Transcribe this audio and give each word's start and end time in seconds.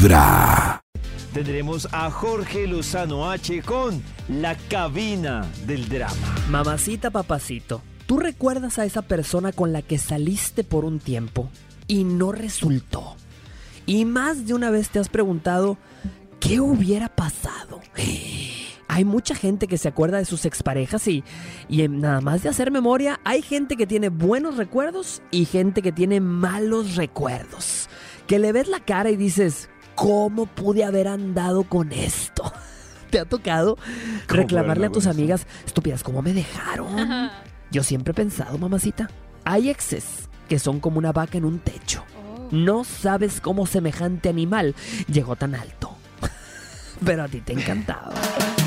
Vibra. 0.00 0.82
Tendremos 1.34 1.86
a 1.92 2.10
Jorge 2.10 2.66
Lozano 2.66 3.30
H 3.30 3.60
con 3.62 4.02
La 4.28 4.56
Cabina 4.56 5.46
del 5.66 5.90
Drama. 5.90 6.14
Mamacita, 6.48 7.10
papacito, 7.10 7.82
¿tú 8.06 8.18
recuerdas 8.18 8.78
a 8.78 8.86
esa 8.86 9.02
persona 9.02 9.52
con 9.52 9.74
la 9.74 9.82
que 9.82 9.98
saliste 9.98 10.64
por 10.64 10.86
un 10.86 11.00
tiempo 11.00 11.50
y 11.86 12.04
no 12.04 12.32
resultó? 12.32 13.14
Y 13.84 14.06
más 14.06 14.46
de 14.46 14.54
una 14.54 14.70
vez 14.70 14.88
te 14.88 15.00
has 15.00 15.10
preguntado, 15.10 15.76
¿qué 16.40 16.60
hubiera 16.60 17.08
pasado? 17.14 17.82
Hay 18.88 19.04
mucha 19.04 19.34
gente 19.34 19.66
que 19.66 19.76
se 19.76 19.88
acuerda 19.88 20.16
de 20.16 20.24
sus 20.24 20.46
exparejas 20.46 21.06
y, 21.08 21.24
y 21.68 21.82
en 21.82 22.00
nada 22.00 22.22
más 22.22 22.42
de 22.42 22.48
hacer 22.48 22.72
memoria, 22.72 23.20
hay 23.22 23.40
gente 23.40 23.76
que 23.76 23.86
tiene 23.86 24.08
buenos 24.08 24.56
recuerdos 24.56 25.22
y 25.30 25.44
gente 25.44 25.80
que 25.80 25.92
tiene 25.92 26.20
malos 26.20 26.96
recuerdos. 26.96 27.88
Que 28.26 28.40
le 28.40 28.50
ves 28.50 28.66
la 28.66 28.80
cara 28.80 29.10
y 29.10 29.16
dices, 29.16 29.70
¿cómo 30.00 30.46
pude 30.46 30.82
haber 30.84 31.08
andado 31.08 31.64
con 31.64 31.92
esto? 31.92 32.50
¿Te 33.10 33.20
ha 33.20 33.26
tocado 33.26 33.76
reclamarle 34.28 34.86
a 34.86 34.90
tus 34.90 35.06
amigas, 35.06 35.46
estúpidas, 35.66 36.02
cómo 36.02 36.22
me 36.22 36.32
dejaron? 36.32 37.30
Yo 37.70 37.82
siempre 37.82 38.12
he 38.12 38.14
pensado, 38.14 38.56
mamacita, 38.56 39.10
hay 39.44 39.68
exes 39.68 40.28
que 40.48 40.58
son 40.58 40.80
como 40.80 40.96
una 40.98 41.12
vaca 41.12 41.36
en 41.36 41.44
un 41.44 41.58
techo. 41.58 42.02
No 42.50 42.82
sabes 42.84 43.40
cómo 43.42 43.66
semejante 43.66 44.28
animal 44.30 44.74
llegó 45.06 45.36
tan 45.36 45.54
alto. 45.54 45.94
Pero 47.04 47.24
a 47.24 47.28
ti 47.28 47.40
te 47.42 47.52
encantaba. 47.52 48.10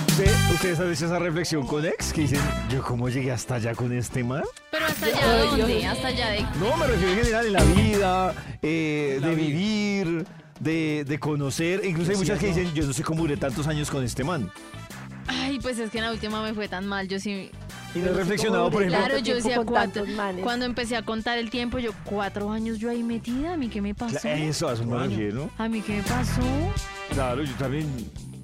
¿Usted- 0.09 0.52
¿Ustedes 0.54 0.80
han 0.80 0.92
hecho 0.94 1.06
esa 1.08 1.18
reflexión 1.20 1.66
con 1.66 1.84
ex? 1.86 2.14
Que 2.14 2.22
dicen, 2.22 2.40
¿yo 2.70 2.84
cómo 2.84 3.09
llegué 3.09 3.31
hasta 3.31 3.56
allá 3.56 3.73
con 3.73 3.92
este 3.92 4.23
man? 4.23 4.44
Pero 4.70 4.86
hasta 4.86 5.06
allá 5.08 5.28
de 5.34 5.40
dónde? 5.48 5.86
Hasta 5.88 6.08
allá 6.09 6.30
de. 6.30 6.42
No, 6.59 6.78
me 6.78 6.86
refiero 6.86 7.12
en 7.14 7.18
general 7.20 7.45
en 7.48 7.54
la 7.54 7.64
vida, 7.64 8.34
eh, 8.62 9.20
de 9.22 9.36
vivir, 9.36 10.26
de, 10.63 11.05
de 11.05 11.20
conocer. 11.20 11.84
Incluso 11.85 12.12
hay 12.12 12.17
muchas 12.17 12.40
que 12.40 12.48
dicen, 12.48 12.73
yo 12.73 12.86
no 12.86 12.94
sé 12.94 13.03
cómo 13.03 13.22
duré 13.22 13.38
tantos 13.38 13.67
años 13.67 13.89
con 13.92 14.03
este 14.03 14.23
man. 14.23 14.52
Ay, 15.28 15.59
pues 15.61 15.78
es 15.80 15.89
que 15.89 16.00
en 16.00 16.05
la 16.05 16.11
última 16.11 16.42
me 16.42 16.53
fue 16.53 16.67
tan 16.67 16.86
mal. 16.86 17.08
Yo 17.08 17.20
sí. 17.20 17.50
Y 17.95 18.00
no 18.00 18.08
he 18.09 18.14
reflexionado, 18.14 18.72
por 18.72 18.81
ejemplo, 18.81 19.05
Claro, 19.05 19.20
yo 19.20 19.36
decía 19.36 19.61
cuatro. 19.64 20.03
Cuando 20.42 20.66
empecé 20.66 20.95
a 20.95 21.03
contar 21.03 21.38
el 21.38 21.50
tiempo, 21.50 21.80
yo 21.80 21.92
cuatro 22.03 22.52
años 22.52 22.80
yo 22.80 22.89
ahí 22.89 23.03
metida. 23.03 23.53
¿A 23.53 23.58
mí 23.58 23.70
qué 23.70 23.81
me 23.81 23.94
pasó? 23.94 24.28
eso, 24.28 24.67
a 24.67 24.73
eso 24.73 24.83
me 24.86 24.97
refiero. 24.97 25.50
¿A 25.58 25.70
mí 25.70 25.81
qué 25.81 25.97
me 25.97 26.03
pasó? 26.03 26.42
Claro, 27.11 27.44
yo 27.44 27.53
también. 27.53 27.88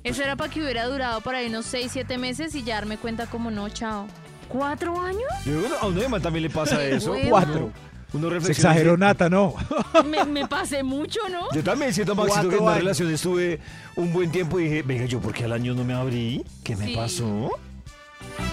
Eso 0.03 0.23
era 0.23 0.35
para 0.35 0.49
que 0.49 0.61
hubiera 0.61 0.85
durado 0.85 1.19
por 1.21 1.35
ahí 1.35 1.47
unos 1.47 1.65
seis, 1.65 1.91
siete 1.91 2.17
meses 2.17 2.55
y 2.55 2.63
ya 2.63 2.75
darme 2.75 2.97
cuenta 2.97 3.25
como 3.25 3.51
no, 3.51 3.67
chao. 3.69 4.07
¿Cuatro 4.47 5.01
años? 5.01 5.23
Yo 5.45 5.61
digo, 5.61 5.75
a 5.81 5.87
uno 5.87 5.99
de 5.99 6.07
man 6.07 6.21
también 6.21 6.43
le 6.43 6.49
pasa 6.49 6.83
eso. 6.83 7.15
Cuatro. 7.27 7.71
Uno 8.13 8.41
Se 8.41 8.51
exageró 8.51 8.91
dice, 8.91 8.99
Nata, 8.99 9.29
¿no? 9.29 9.53
Me, 10.05 10.25
me 10.25 10.47
pasé 10.47 10.81
mucho, 10.83 11.19
¿no? 11.29 11.51
Yo 11.53 11.63
también 11.63 11.93
siento, 11.93 12.15
Maxito, 12.15 12.49
que 12.49 12.55
en 12.55 12.61
una 12.63 12.71
años. 12.71 12.83
relación 12.83 13.11
estuve 13.13 13.59
un 13.95 14.11
buen 14.11 14.31
tiempo 14.31 14.59
y 14.59 14.63
dije, 14.63 14.81
venga, 14.81 15.05
¿yo 15.05 15.19
por 15.19 15.33
qué 15.33 15.43
al 15.45 15.53
año 15.53 15.73
no 15.75 15.83
me 15.83 15.93
abrí? 15.93 16.43
¿Qué 16.63 16.75
me 16.75 16.87
Sí. 16.87 16.95
pasó? 16.95 17.51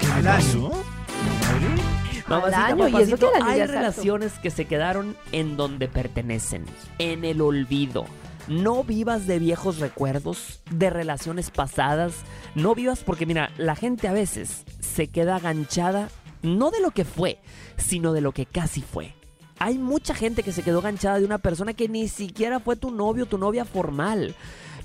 ¿Qué 0.00 0.06
me 0.08 0.12
Al 0.12 0.26
año. 0.28 0.36
pasó? 0.44 0.58
¿No 0.58 1.60
me 1.60 1.66
abrí? 1.66 1.82
Mamacita, 2.28 2.66
año, 2.66 2.88
y 2.88 3.02
eso 3.02 3.16
que 3.18 3.26
hay 3.42 3.64
relaciones 3.66 4.32
que 4.40 4.50
se 4.50 4.64
quedaron 4.66 5.16
en 5.32 5.56
donde 5.56 5.88
pertenecen, 5.88 6.64
en 6.98 7.24
el 7.24 7.40
olvido. 7.40 8.04
No 8.48 8.84
vivas 8.84 9.26
de 9.26 9.38
viejos 9.38 9.78
recuerdos, 9.78 10.60
de 10.70 10.90
relaciones 10.90 11.50
pasadas. 11.50 12.12
No 12.54 12.74
vivas 12.74 13.00
porque, 13.04 13.26
mira, 13.26 13.50
la 13.58 13.74
gente 13.74 14.06
a 14.06 14.12
veces 14.12 14.64
se 14.80 15.08
queda 15.08 15.36
aganchada 15.36 16.08
no 16.42 16.70
de 16.70 16.80
lo 16.80 16.90
que 16.92 17.04
fue, 17.04 17.38
sino 17.76 18.12
de 18.12 18.20
lo 18.20 18.30
que 18.32 18.46
casi 18.46 18.82
fue. 18.82 19.14
Hay 19.58 19.78
mucha 19.78 20.14
gente 20.14 20.42
que 20.42 20.52
se 20.52 20.62
quedó 20.62 20.80
aganchada 20.80 21.18
de 21.18 21.24
una 21.24 21.38
persona 21.38 21.72
que 21.72 21.88
ni 21.88 22.08
siquiera 22.08 22.60
fue 22.60 22.76
tu 22.76 22.90
novio, 22.90 23.26
tu 23.26 23.38
novia 23.38 23.64
formal. 23.64 24.34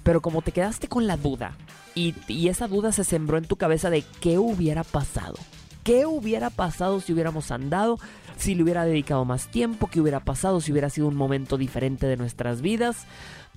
Pero 0.03 0.21
como 0.21 0.41
te 0.41 0.51
quedaste 0.51 0.87
con 0.87 1.07
la 1.07 1.17
duda 1.17 1.55
y, 1.93 2.15
esa 2.47 2.67
duda 2.67 2.91
se 2.91 3.03
sembró 3.03 3.37
en 3.37 3.45
tu 3.45 3.57
cabeza 3.57 3.89
de 3.89 4.03
qué 4.21 4.37
hubiera 4.37 4.83
pasado. 4.83 5.35
¿Qué 5.83 6.05
hubiera 6.05 6.49
pasado 6.49 6.99
si 7.01 7.11
hubiéramos 7.11 7.51
andado? 7.51 7.99
Si 8.37 8.55
le 8.55 8.63
hubiera 8.63 8.85
dedicado 8.85 9.25
más 9.25 9.47
tiempo, 9.47 9.87
¿qué 9.87 9.99
hubiera 9.99 10.19
pasado 10.19 10.61
si 10.61 10.71
hubiera 10.71 10.89
sido 10.89 11.07
un 11.07 11.15
momento 11.15 11.57
diferente 11.57 12.07
de 12.07 12.17
nuestras 12.17 12.61
vidas? 12.61 13.05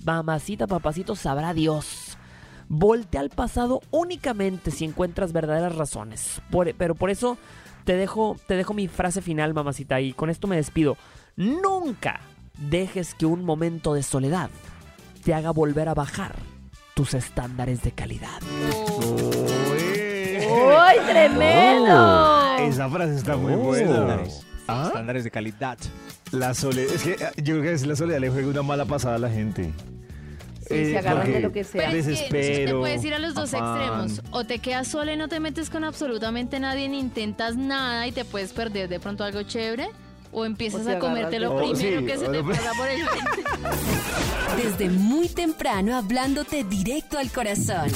Mamacita, 0.03 0.67
papacito, 0.67 1.15
sabrá 1.15 1.53
Dios. 1.53 2.17
Voltea 2.67 3.21
al 3.21 3.29
pasado 3.29 3.81
únicamente 3.91 4.71
si 4.71 4.85
encuentras 4.85 5.33
verdaderas 5.33 5.75
razones. 5.75 6.41
Pero 6.77 6.95
por 6.95 7.09
eso 7.09 7.37
te 7.85 7.95
dejo, 7.95 8.35
te 8.47 8.55
dejo 8.55 8.73
mi 8.73 8.87
frase 8.89 9.21
final, 9.21 9.53
mamacita, 9.53 10.01
y 10.01 10.11
con 10.13 10.29
esto 10.29 10.47
me 10.47 10.57
despido. 10.57 10.97
Nunca 11.37 12.19
dejes 12.57 13.13
que 13.15 13.25
un 13.25 13.43
momento 13.45 13.93
de 13.93 14.03
soledad 14.03 14.49
te 15.23 15.33
haga 15.33 15.51
volver 15.51 15.87
a 15.89 15.93
bajar 15.93 16.35
tus 16.93 17.13
estándares 17.13 17.81
de 17.83 17.91
calidad. 17.91 18.41
¡Uy, 20.47 21.05
tremendo! 21.09 22.55
Esa 22.59 22.89
frase 22.89 23.15
está 23.15 23.35
muy 23.37 23.53
Oh. 23.53 23.57
buena. 23.57 23.91
Estándares. 23.91 24.45
¿Ah? 24.67 24.83
Estándares 24.87 25.23
de 25.23 25.31
calidad. 25.31 25.77
La 26.31 26.53
soledad, 26.53 26.93
es 26.93 27.03
que 27.03 27.11
eh, 27.13 27.17
yo 27.37 27.55
creo 27.55 27.61
que 27.63 27.73
es 27.73 27.85
la 27.85 27.95
soledad 27.95 28.19
le 28.19 28.29
juega 28.29 28.47
una 28.47 28.63
mala 28.63 28.85
pasada 28.85 29.15
a 29.15 29.19
la 29.19 29.29
gente. 29.29 29.73
Sí, 30.67 30.85
se 30.85 30.97
agarran 30.97 31.31
de 31.31 31.39
lo 31.41 31.51
que 31.51 31.63
sea. 31.63 31.89
Pero 31.91 31.97
es 32.11 32.21
que 32.21 32.65
te 32.65 32.73
puedes 32.73 33.03
ir 33.05 33.13
a 33.13 33.19
los 33.19 33.33
dos 33.35 33.53
afán. 33.53 33.81
extremos. 33.81 34.21
O 34.31 34.43
te 34.45 34.59
quedas 34.59 34.87
sola 34.87 35.13
y 35.13 35.17
no 35.17 35.27
te 35.27 35.39
metes 35.39 35.69
con 35.69 35.83
absolutamente 35.83 36.59
nadie 36.59 36.89
ni 36.89 36.99
intentas 36.99 37.55
nada 37.55 38.07
y 38.07 38.11
te 38.11 38.25
puedes 38.25 38.51
perder 38.53 38.89
de 38.89 38.99
pronto 38.99 39.23
algo 39.23 39.43
chévere. 39.43 39.89
O 40.31 40.43
empiezas 40.43 40.85
O 40.85 40.89
a 40.89 40.99
comerte 40.99 41.39
lo 41.39 41.55
primero 41.55 41.73
Oh, 41.73 41.99
sí, 42.01 42.05
que 42.05 42.17
se 42.17 42.27
te 42.27 42.43
pasa 42.43 42.71
por 42.77 42.87
el 42.89 43.05
frente. 43.05 43.43
Desde 44.63 44.89
muy 44.89 45.29
temprano 45.29 45.95
hablándote 45.95 46.63
directo 46.65 47.17
al 47.17 47.31
corazón. 47.31 47.89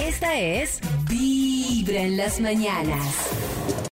Esta 0.00 0.38
es 0.38 0.78
Vibra 1.08 2.02
en 2.02 2.16
las 2.16 2.38
mañanas. 2.40 3.57